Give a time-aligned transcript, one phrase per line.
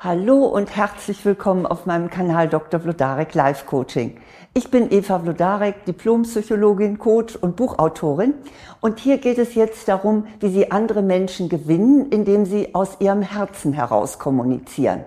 [0.00, 2.78] Hallo und herzlich willkommen auf meinem Kanal Dr.
[2.78, 4.20] Vlodarek Life Coaching.
[4.54, 8.34] Ich bin Eva Vlodarek, Diplompsychologin, Coach und Buchautorin.
[8.80, 13.22] Und hier geht es jetzt darum, wie Sie andere Menschen gewinnen, indem Sie aus Ihrem
[13.22, 15.04] Herzen heraus kommunizieren.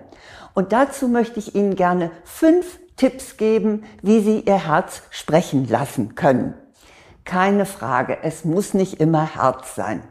[0.52, 6.16] Und dazu möchte ich Ihnen gerne fünf Tipps geben, wie Sie Ihr Herz sprechen lassen
[6.16, 6.52] können.
[7.24, 10.02] Keine Frage, es muss nicht immer Herz sein.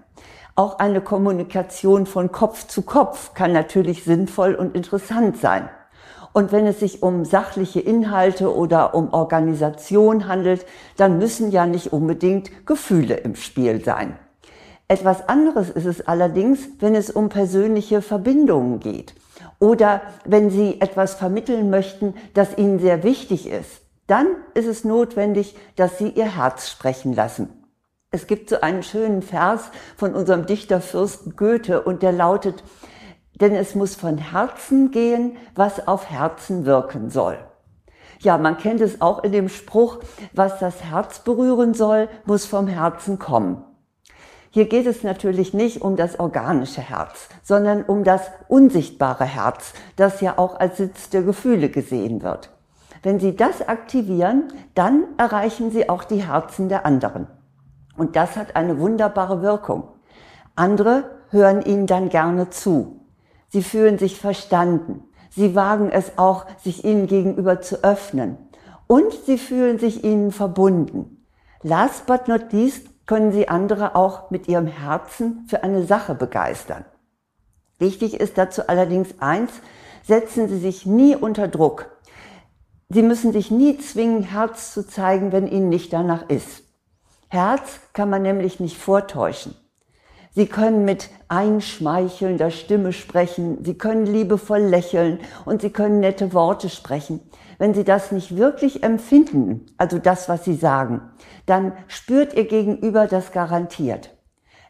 [0.62, 5.68] Auch eine Kommunikation von Kopf zu Kopf kann natürlich sinnvoll und interessant sein.
[6.34, 11.92] Und wenn es sich um sachliche Inhalte oder um Organisation handelt, dann müssen ja nicht
[11.92, 14.20] unbedingt Gefühle im Spiel sein.
[14.88, 19.16] Etwas anderes ist es allerdings, wenn es um persönliche Verbindungen geht
[19.58, 23.82] oder wenn Sie etwas vermitteln möchten, das Ihnen sehr wichtig ist.
[24.06, 27.61] Dann ist es notwendig, dass Sie Ihr Herz sprechen lassen.
[28.14, 32.62] Es gibt so einen schönen Vers von unserem Dichter Fürsten Goethe und der lautet,
[33.40, 37.38] denn es muss von Herzen gehen, was auf Herzen wirken soll.
[38.20, 40.00] Ja, man kennt es auch in dem Spruch,
[40.34, 43.64] was das Herz berühren soll, muss vom Herzen kommen.
[44.50, 50.20] Hier geht es natürlich nicht um das organische Herz, sondern um das unsichtbare Herz, das
[50.20, 52.50] ja auch als Sitz der Gefühle gesehen wird.
[53.04, 57.28] Wenn Sie das aktivieren, dann erreichen Sie auch die Herzen der anderen.
[58.02, 59.84] Und das hat eine wunderbare Wirkung.
[60.56, 63.06] Andere hören ihnen dann gerne zu.
[63.50, 65.04] Sie fühlen sich verstanden.
[65.30, 68.40] Sie wagen es auch, sich ihnen gegenüber zu öffnen.
[68.88, 71.28] Und sie fühlen sich ihnen verbunden.
[71.62, 76.86] Last but not least können sie andere auch mit ihrem Herzen für eine Sache begeistern.
[77.78, 79.52] Wichtig ist dazu allerdings eins,
[80.02, 81.92] setzen Sie sich nie unter Druck.
[82.90, 86.64] Sie müssen sich nie zwingen, Herz zu zeigen, wenn Ihnen nicht danach ist.
[87.34, 89.56] Herz kann man nämlich nicht vortäuschen.
[90.32, 96.68] Sie können mit einschmeichelnder Stimme sprechen, Sie können liebevoll lächeln und Sie können nette Worte
[96.68, 97.22] sprechen.
[97.58, 101.00] Wenn Sie das nicht wirklich empfinden, also das, was Sie sagen,
[101.46, 104.10] dann spürt Ihr Gegenüber das garantiert.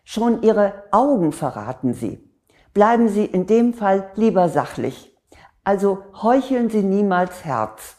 [0.04, 2.30] Schon Ihre Augen verraten Sie.
[2.76, 5.18] Bleiben Sie in dem Fall lieber sachlich.
[5.64, 7.96] Also heucheln Sie niemals Herz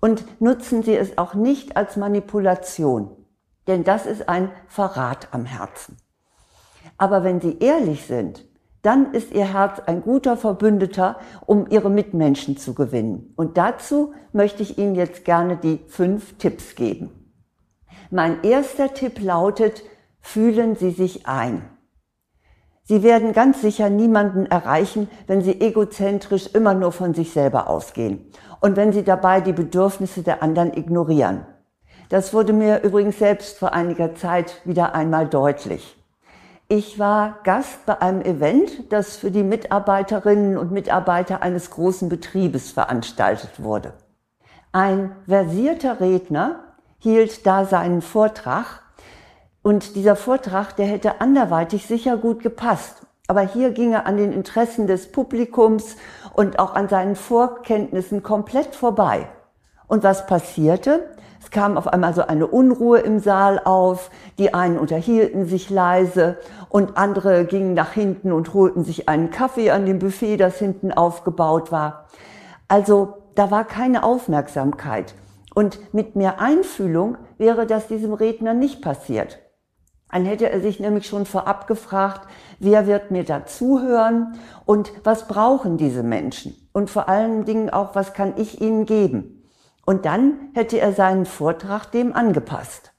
[0.00, 3.19] und nutzen Sie es auch nicht als Manipulation
[3.66, 5.96] denn das ist ein Verrat am Herzen.
[6.98, 8.44] Aber wenn Sie ehrlich sind,
[8.82, 11.16] dann ist Ihr Herz ein guter Verbündeter,
[11.46, 13.32] um Ihre Mitmenschen zu gewinnen.
[13.36, 17.10] Und dazu möchte ich Ihnen jetzt gerne die fünf Tipps geben.
[18.10, 19.82] Mein erster Tipp lautet,
[20.20, 21.62] fühlen Sie sich ein.
[22.82, 28.32] Sie werden ganz sicher niemanden erreichen, wenn Sie egozentrisch immer nur von sich selber ausgehen
[28.60, 31.46] und wenn Sie dabei die Bedürfnisse der anderen ignorieren.
[32.10, 35.96] Das wurde mir übrigens selbst vor einiger Zeit wieder einmal deutlich.
[36.66, 42.72] Ich war Gast bei einem Event, das für die Mitarbeiterinnen und Mitarbeiter eines großen Betriebes
[42.72, 43.92] veranstaltet wurde.
[44.72, 46.64] Ein versierter Redner
[46.98, 48.82] hielt da seinen Vortrag
[49.62, 53.06] und dieser Vortrag, der hätte anderweitig sicher gut gepasst.
[53.28, 55.96] Aber hier ging er an den Interessen des Publikums
[56.32, 59.28] und auch an seinen Vorkenntnissen komplett vorbei.
[59.90, 61.10] Und was passierte?
[61.42, 64.12] Es kam auf einmal so eine Unruhe im Saal auf.
[64.38, 69.72] Die einen unterhielten sich leise und andere gingen nach hinten und holten sich einen Kaffee
[69.72, 72.06] an dem Buffet, das hinten aufgebaut war.
[72.68, 75.16] Also da war keine Aufmerksamkeit.
[75.56, 79.40] Und mit mehr Einfühlung wäre das diesem Redner nicht passiert.
[80.12, 82.28] Dann hätte er sich nämlich schon vorab gefragt,
[82.60, 86.54] wer wird mir da zuhören und was brauchen diese Menschen?
[86.72, 89.39] Und vor allen Dingen auch, was kann ich ihnen geben?
[89.90, 92.92] Und dann hätte er seinen Vortrag dem angepasst.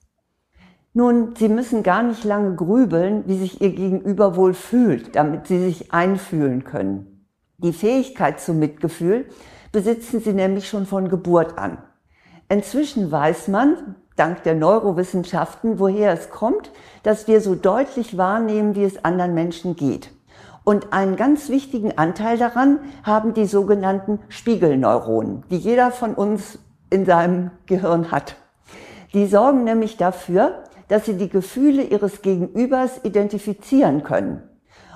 [0.92, 5.64] Nun, Sie müssen gar nicht lange grübeln, wie sich Ihr Gegenüber wohl fühlt, damit Sie
[5.64, 7.30] sich einfühlen können.
[7.60, 9.30] Die Fähigkeit zum Mitgefühl
[9.72, 11.78] besitzen Sie nämlich schon von Geburt an.
[12.50, 18.84] Inzwischen weiß man, dank der Neurowissenschaften, woher es kommt, dass wir so deutlich wahrnehmen, wie
[18.84, 20.12] es anderen Menschen geht.
[20.66, 26.60] Und einen ganz wichtigen Anteil daran haben die sogenannten Spiegelneuronen, die jeder von uns
[26.92, 28.36] in seinem Gehirn hat.
[29.14, 34.44] Die sorgen nämlich dafür, dass sie die Gefühle ihres Gegenübers identifizieren können.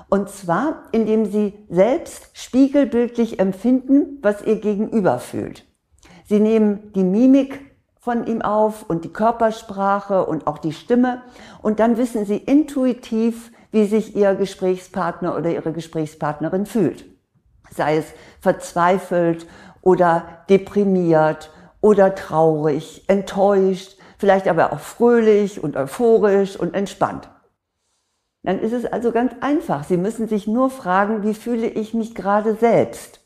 [0.08, 5.64] Und zwar, indem sie selbst spiegelbildlich empfinden, was ihr Gegenüber fühlt.
[6.28, 7.60] Sie nehmen die Mimik
[7.98, 11.22] von ihm auf und die Körpersprache und auch die Stimme
[11.60, 17.04] und dann wissen sie intuitiv, wie sich ihr Gesprächspartner oder ihre Gesprächspartnerin fühlt.
[17.70, 18.06] Sei es
[18.40, 19.46] verzweifelt
[19.82, 21.50] oder deprimiert
[21.86, 27.30] oder traurig, enttäuscht, vielleicht aber auch fröhlich und euphorisch und entspannt.
[28.42, 29.84] Dann ist es also ganz einfach.
[29.84, 33.20] Sie müssen sich nur fragen, wie fühle ich mich gerade selbst?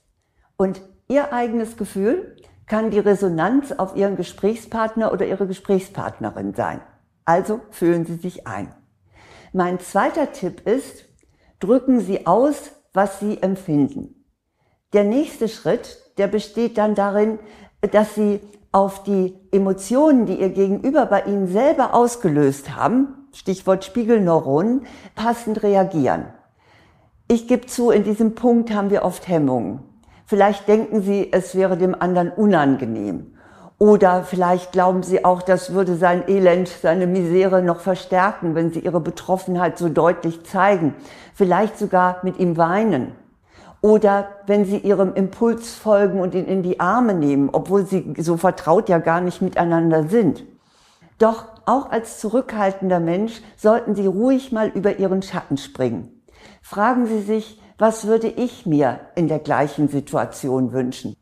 [0.58, 2.36] Und Ihr eigenes Gefühl
[2.66, 6.82] kann die Resonanz auf Ihren Gesprächspartner oder Ihre Gesprächspartnerin sein.
[7.24, 8.74] Also fühlen Sie sich ein.
[9.54, 11.06] Mein zweiter Tipp ist,
[11.60, 14.26] drücken Sie aus, was Sie empfinden.
[14.92, 17.38] Der nächste Schritt, der besteht dann darin,
[17.80, 18.40] dass Sie
[18.72, 26.26] auf die Emotionen, die Ihr Gegenüber bei Ihnen selber ausgelöst haben, Stichwort Spiegelneuronen, passend reagieren.
[27.28, 29.80] Ich gebe zu, in diesem Punkt haben wir oft Hemmungen.
[30.26, 33.34] Vielleicht denken Sie, es wäre dem anderen unangenehm.
[33.78, 38.80] Oder vielleicht glauben Sie auch, das würde sein Elend, seine Misere noch verstärken, wenn Sie
[38.80, 40.94] Ihre Betroffenheit so deutlich zeigen.
[41.34, 43.12] Vielleicht sogar mit ihm weinen.
[43.82, 48.36] Oder wenn Sie Ihrem Impuls folgen und ihn in die Arme nehmen, obwohl Sie so
[48.36, 50.44] vertraut ja gar nicht miteinander sind.
[51.18, 56.22] Doch auch als zurückhaltender Mensch sollten Sie ruhig mal über Ihren Schatten springen.
[56.62, 61.16] Fragen Sie sich, was würde ich mir in der gleichen Situation wünschen?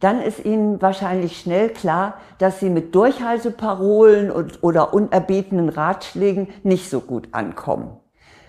[0.00, 6.90] Dann ist Ihnen wahrscheinlich schnell klar, dass Sie mit Durchhalteparolen und, oder unerbetenen Ratschlägen nicht
[6.90, 7.96] so gut ankommen.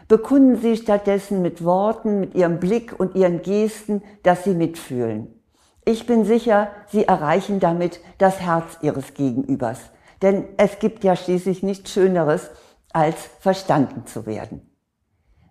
[0.07, 5.41] Bekunden Sie stattdessen mit Worten, mit Ihrem Blick und Ihren Gesten, dass Sie mitfühlen.
[5.83, 9.79] Ich bin sicher, Sie erreichen damit das Herz Ihres Gegenübers.
[10.21, 12.49] Denn es gibt ja schließlich nichts Schöneres,
[12.91, 14.69] als verstanden zu werden.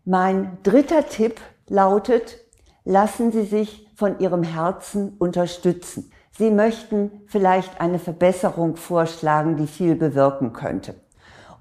[0.04, 2.38] Mein dritter Tipp lautet,
[2.84, 6.12] lassen Sie sich von Ihrem Herzen unterstützen.
[6.36, 10.94] Sie möchten vielleicht eine Verbesserung vorschlagen, die viel bewirken könnte.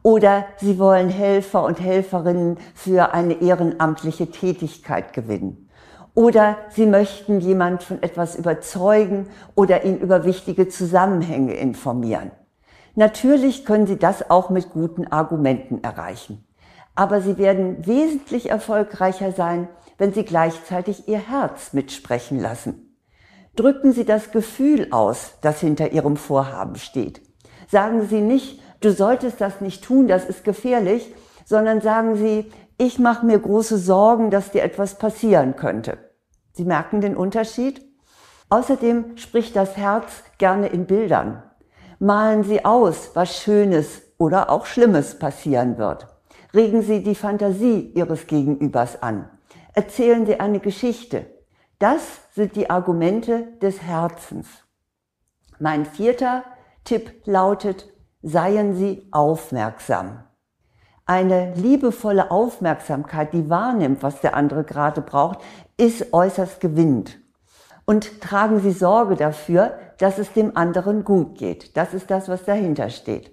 [0.04, 5.70] Oder Sie wollen Helfer und Helferinnen für eine ehrenamtliche Tätigkeit gewinnen.
[6.14, 12.32] Oder Sie möchten jemand von etwas überzeugen oder ihn über wichtige Zusammenhänge informieren.
[12.96, 16.46] Natürlich können Sie das auch mit guten Argumenten erreichen.
[16.96, 23.00] Aber Sie werden wesentlich erfolgreicher sein, wenn Sie gleichzeitig Ihr Herz mitsprechen lassen.
[23.56, 27.22] Drücken Sie das Gefühl aus, das hinter Ihrem Vorhaben steht.
[27.68, 31.14] Sagen Sie nicht, du solltest das nicht tun, das ist gefährlich,
[31.46, 35.98] sondern sagen Sie, ich mache mir große Sorgen, dass dir etwas passieren könnte.
[36.54, 37.82] Sie merken den Unterschied?
[38.50, 41.44] Außerdem spricht das Herz gerne in Bildern.
[42.00, 46.08] Malen Sie aus, was Schönes oder auch Schlimmes passieren wird.
[46.54, 49.30] Regen Sie die Fantasie Ihres Gegenübers an
[49.74, 51.26] erzählen Sie eine Geschichte.
[51.80, 52.02] Das
[52.34, 54.48] sind die Argumente des Herzens.
[55.60, 56.44] Mein vierter
[56.84, 57.93] Tipp lautet,
[58.24, 60.24] seien Sie aufmerksam.
[61.06, 65.40] Eine liebevolle Aufmerksamkeit, die wahrnimmt, was der andere gerade braucht,
[65.76, 67.20] ist äußerst gewinnend.
[67.86, 71.76] Und tragen Sie Sorge dafür, dass es dem anderen gut geht.
[71.76, 73.33] Das ist das, was dahinter steht.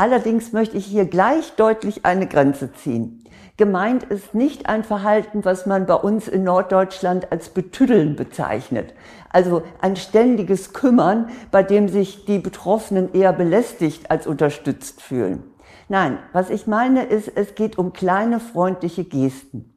[0.00, 3.22] Allerdings möchte ich hier gleich deutlich eine Grenze ziehen.
[3.58, 8.94] Gemeint ist nicht ein Verhalten, was man bei uns in Norddeutschland als Betüddeln bezeichnet.
[9.28, 15.42] Also ein ständiges Kümmern, bei dem sich die Betroffenen eher belästigt als unterstützt fühlen.
[15.90, 19.74] Nein, was ich meine ist, es geht um kleine freundliche Gesten.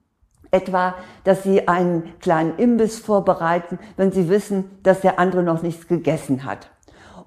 [0.51, 0.95] Etwa,
[1.25, 6.45] dass Sie einen kleinen Imbiss vorbereiten, wenn Sie wissen, dass der andere noch nichts gegessen
[6.45, 6.69] hat.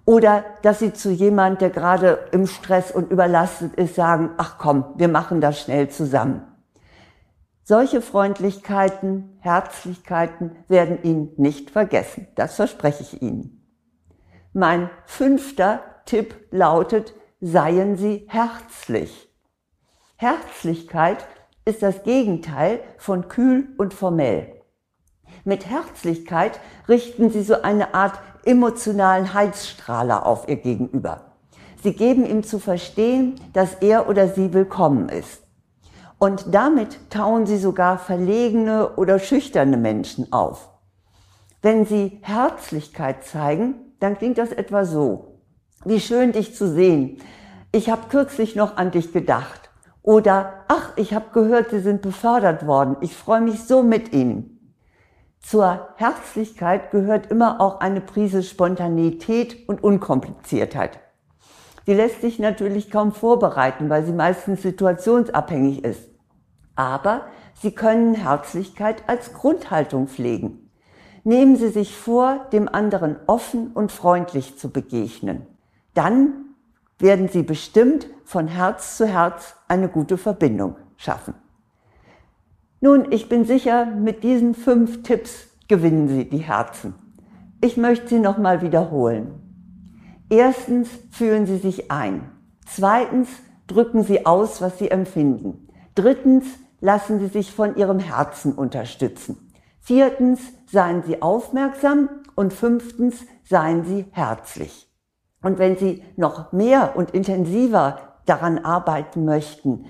[0.07, 4.95] Oder dass sie zu jemand, der gerade im Stress und überlastet ist, sagen, ach komm,
[4.97, 6.43] wir machen das schnell zusammen.
[7.65, 12.29] Solche Freundlichkeiten, Herzlichkeiten werden Ihnen nicht vergessen.
[12.37, 13.69] Das verspreche ich Ihnen.
[14.53, 19.29] Mein fünfter Tipp lautet, seien Sie herzlich.
[20.15, 21.27] Herzlichkeit
[21.65, 24.56] ist das Gegenteil von kühl und formell.
[25.47, 31.21] Mit Herzlichkeit richten Sie so eine Art emotionalen Heizstrahler auf ihr Gegenüber.
[31.85, 35.45] Sie geben ihm zu verstehen, dass er oder sie willkommen ist.
[36.19, 40.69] Und damit tauen sie sogar verlegene oder schüchterne Menschen auf.
[41.63, 45.39] Wenn sie Herzlichkeit zeigen, dann klingt das etwa so.
[45.85, 47.19] Wie schön dich zu sehen.
[47.71, 49.71] Ich habe kürzlich noch an dich gedacht.
[50.03, 52.97] Oder, ach, ich habe gehört, Sie sind befördert worden.
[53.01, 54.56] Ich freue mich so mit Ihnen.
[55.49, 60.99] Zur Herzlichkeit gehört immer auch eine Prise Spontanität und Unkompliziertheit.
[61.87, 66.11] Die lässt sich natürlich kaum vorbereiten, weil sie meistens situationsabhängig ist.
[66.75, 70.69] Aber Sie können Herzlichkeit als Grundhaltung pflegen.
[71.23, 75.47] Nehmen Sie sich vor, dem anderen offen und freundlich zu begegnen.
[75.95, 76.57] Dann
[76.99, 81.35] werden Sie bestimmt von Herz zu Herz eine gute Verbindung schaffen.
[82.87, 86.95] Nun, ich bin sicher, mit diesen fünf Tipps gewinnen Sie die Herzen.
[87.61, 89.41] Ich möchte sie nochmal wiederholen.
[90.31, 92.31] Erstens fühlen Sie sich ein.
[92.65, 93.29] Zweitens
[93.67, 95.67] drücken Sie aus, was Sie empfinden.
[95.97, 96.47] Drittens
[96.81, 99.53] lassen Sie sich von Ihrem Herzen unterstützen.
[99.81, 100.39] Viertens
[100.71, 104.89] seien Sie aufmerksam und fünftens, seien Sie herzlich.
[105.43, 109.87] Und wenn Sie noch mehr und intensiver daran arbeiten möchten,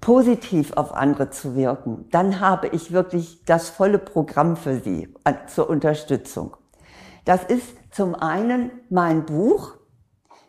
[0.00, 5.12] positiv auf andere zu wirken, dann habe ich wirklich das volle Programm für Sie
[5.48, 6.56] zur Unterstützung.
[7.24, 9.74] Das ist zum einen mein Buch.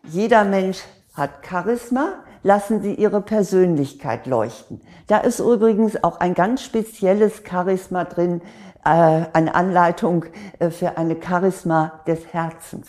[0.04, 0.82] Jeder Mensch
[1.14, 2.24] hat Charisma.
[2.44, 4.80] Lassen Sie Ihre Persönlichkeit leuchten.
[5.06, 8.42] Da ist übrigens auch ein ganz spezielles Charisma drin,
[8.84, 10.24] äh, eine Anleitung
[10.58, 12.88] äh, für eine Charisma des Herzens.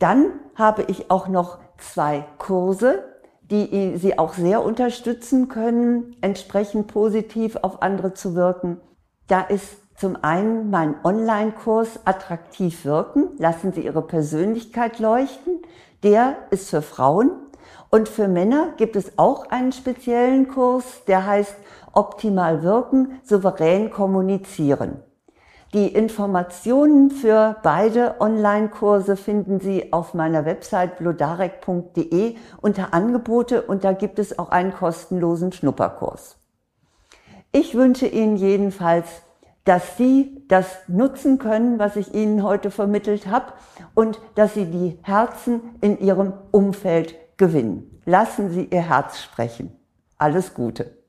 [0.00, 3.11] Dann habe ich auch noch zwei Kurse,
[3.52, 8.80] die Sie auch sehr unterstützen können, entsprechend positiv auf andere zu wirken.
[9.28, 15.60] Da ist zum einen mein Online-Kurs Attraktiv wirken, lassen Sie Ihre Persönlichkeit leuchten.
[16.02, 17.30] Der ist für Frauen.
[17.90, 21.54] Und für Männer gibt es auch einen speziellen Kurs, der heißt
[21.92, 25.02] Optimal wirken, souverän kommunizieren.
[25.74, 33.92] Die Informationen für beide Online-Kurse finden Sie auf meiner Website blodarek.de unter Angebote und da
[33.92, 36.36] gibt es auch einen kostenlosen Schnupperkurs.
[37.52, 39.06] Ich wünsche Ihnen jedenfalls,
[39.64, 43.54] dass Sie das nutzen können, was ich Ihnen heute vermittelt habe
[43.94, 47.98] und dass Sie die Herzen in Ihrem Umfeld gewinnen.
[48.04, 49.72] Lassen Sie Ihr Herz sprechen.
[50.18, 51.01] Alles Gute.